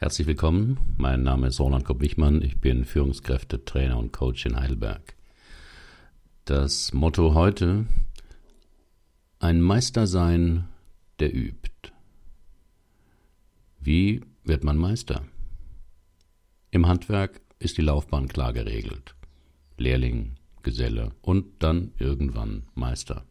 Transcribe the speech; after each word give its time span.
Herzlich 0.00 0.28
willkommen, 0.28 0.78
mein 0.96 1.24
Name 1.24 1.48
ist 1.48 1.58
Roland 1.58 1.84
Kopp-Wichmann, 1.84 2.40
ich 2.40 2.60
bin 2.60 2.84
Führungskräfte, 2.84 3.64
Trainer 3.64 3.98
und 3.98 4.12
Coach 4.12 4.46
in 4.46 4.54
Heidelberg. 4.54 5.16
Das 6.44 6.92
Motto 6.92 7.34
heute, 7.34 7.84
ein 9.40 9.60
Meister 9.60 10.06
sein, 10.06 10.68
der 11.18 11.34
übt. 11.34 11.90
Wie 13.80 14.20
wird 14.44 14.62
man 14.62 14.76
Meister? 14.76 15.24
Im 16.70 16.86
Handwerk 16.86 17.40
ist 17.58 17.76
die 17.76 17.82
Laufbahn 17.82 18.28
klar 18.28 18.52
geregelt. 18.52 19.16
Lehrling, 19.78 20.36
Geselle 20.62 21.10
und 21.22 21.44
dann 21.58 21.90
irgendwann 21.98 22.68
Meister. 22.76 23.24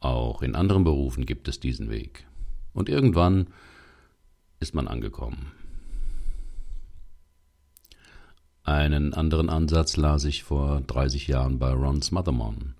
Auch 0.00 0.40
in 0.40 0.54
anderen 0.54 0.84
Berufen 0.84 1.26
gibt 1.26 1.48
es 1.48 1.60
diesen 1.60 1.90
Weg. 1.90 2.26
Und 2.72 2.88
irgendwann 2.88 3.48
ist 4.60 4.74
man 4.74 4.86
angekommen. 4.86 5.52
Einen 8.62 9.14
anderen 9.14 9.48
Ansatz 9.48 9.96
las 9.96 10.24
ich 10.24 10.44
vor 10.44 10.82
30 10.82 11.26
Jahren 11.26 11.58
bei 11.58 11.72
Ron 11.72 12.02
Smothermon. 12.02 12.74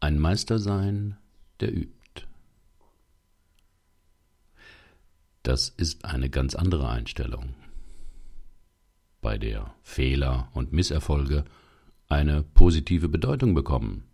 Ein 0.00 0.18
Meister 0.18 0.58
sein, 0.58 1.16
der 1.60 1.72
übt. 1.72 2.26
Das 5.42 5.68
ist 5.68 6.04
eine 6.04 6.30
ganz 6.30 6.54
andere 6.54 6.88
Einstellung, 6.88 7.54
bei 9.20 9.38
der 9.38 9.74
Fehler 9.82 10.48
und 10.54 10.72
Misserfolge 10.72 11.44
eine 12.08 12.42
positive 12.42 13.08
Bedeutung 13.08 13.54
bekommen. 13.54 14.04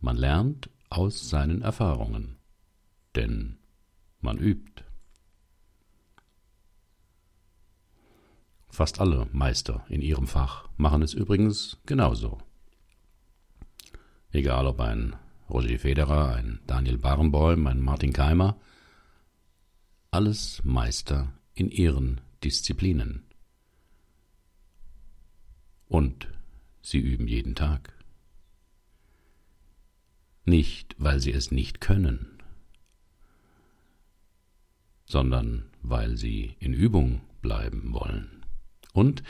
Man 0.00 0.16
lernt 0.16 0.70
aus 0.88 1.28
seinen 1.28 1.62
Erfahrungen, 1.62 2.36
denn 3.14 3.58
man 4.22 4.38
übt. 4.38 4.84
Fast 8.68 9.00
alle 9.00 9.28
Meister 9.32 9.84
in 9.88 10.00
ihrem 10.00 10.26
Fach 10.26 10.68
machen 10.78 11.02
es 11.02 11.12
übrigens 11.12 11.78
genauso. 11.84 12.38
Egal 14.30 14.66
ob 14.66 14.80
ein 14.80 15.14
Roger 15.50 15.78
Federer, 15.78 16.34
ein 16.36 16.60
Daniel 16.66 16.96
Barenboim, 16.96 17.66
ein 17.66 17.80
Martin 17.80 18.14
Keimer, 18.14 18.58
alles 20.10 20.62
Meister 20.64 21.32
in 21.54 21.70
ihren 21.70 22.22
Disziplinen. 22.42 23.24
Und 25.88 26.28
sie 26.80 26.98
üben 26.98 27.28
jeden 27.28 27.54
Tag. 27.54 27.92
Nicht, 30.46 30.96
weil 30.98 31.20
sie 31.20 31.32
es 31.32 31.50
nicht 31.50 31.82
können, 31.82 32.41
sondern 35.12 35.66
weil 35.82 36.16
sie 36.16 36.56
in 36.58 36.72
Übung 36.72 37.20
bleiben 37.42 37.92
wollen 37.92 38.46
und 38.94 39.22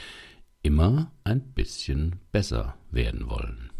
immer 0.62 1.10
ein 1.24 1.40
bisschen 1.54 2.20
besser 2.30 2.78
werden 2.92 3.28
wollen. 3.28 3.70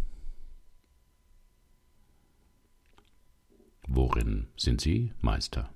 Worin 3.87 4.49
sind 4.57 4.81
Sie 4.81 5.13
Meister? 5.21 5.73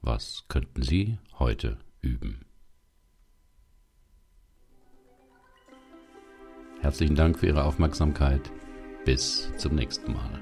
Was 0.00 0.46
könnten 0.48 0.82
Sie 0.82 1.18
heute 1.38 1.78
üben? 2.00 2.44
Herzlichen 6.80 7.14
Dank 7.14 7.38
für 7.38 7.46
Ihre 7.46 7.62
Aufmerksamkeit. 7.62 8.50
Bis 9.04 9.52
zum 9.56 9.76
nächsten 9.76 10.14
Mal. 10.14 10.39